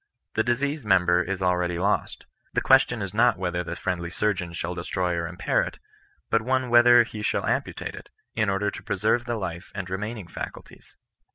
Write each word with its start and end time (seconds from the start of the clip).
The 0.33 0.41
diseased 0.41 0.83
member 0.83 1.21
is 1.21 1.43
already 1.43 1.77
lost. 1.77 2.25
The 2.53 2.61
question 2.61 3.03
is 3.03 3.13
not 3.13 3.37
whether 3.37 3.63
the 3.63 3.75
friendly 3.75 4.09
surgeon 4.09 4.51
shall 4.51 4.73
destroy 4.73 5.13
or 5.13 5.27
impair 5.27 5.61
it; 5.61 5.77
but 6.31 6.41
only 6.41 6.69
whether 6.69 7.03
he 7.03 7.21
shall 7.21 7.43
ampu 7.43 7.75
tate 7.75 7.93
it, 7.93 8.09
in 8.33 8.49
order 8.49 8.71
to 8.71 8.81
preserve 8.81 9.25
the 9.25 9.35
life 9.35 9.71
and 9.75 9.87
remaining 9.91 10.25
facul 10.25 10.65
ties. 10.67 10.95